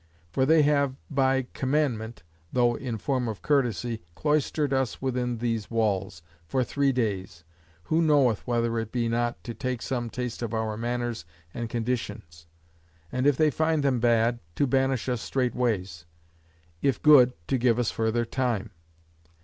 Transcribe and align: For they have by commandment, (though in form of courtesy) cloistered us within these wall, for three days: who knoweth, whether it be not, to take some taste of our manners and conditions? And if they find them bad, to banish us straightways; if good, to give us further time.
For 0.31 0.47
they 0.47 0.63
have 0.63 0.95
by 1.11 1.45
commandment, 1.53 2.23
(though 2.51 2.73
in 2.73 2.97
form 2.97 3.27
of 3.27 3.43
courtesy) 3.43 4.01
cloistered 4.15 4.73
us 4.73 4.99
within 4.99 5.37
these 5.37 5.69
wall, 5.69 6.11
for 6.47 6.63
three 6.63 6.91
days: 6.91 7.43
who 7.83 8.01
knoweth, 8.01 8.47
whether 8.47 8.79
it 8.79 8.91
be 8.91 9.07
not, 9.07 9.43
to 9.43 9.53
take 9.53 9.79
some 9.79 10.09
taste 10.09 10.41
of 10.41 10.55
our 10.55 10.75
manners 10.75 11.23
and 11.53 11.69
conditions? 11.69 12.47
And 13.11 13.27
if 13.27 13.37
they 13.37 13.51
find 13.51 13.83
them 13.83 13.99
bad, 13.99 14.39
to 14.55 14.65
banish 14.65 15.07
us 15.07 15.21
straightways; 15.21 16.05
if 16.81 16.99
good, 16.99 17.33
to 17.47 17.59
give 17.59 17.77
us 17.77 17.91
further 17.91 18.25
time. 18.25 18.71